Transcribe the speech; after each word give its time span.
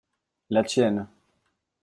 La 0.49 0.63
tienne. 0.63 1.05